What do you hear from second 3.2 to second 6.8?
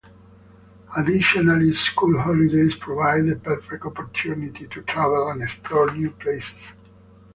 the perfect opportunity to travel and explore new places.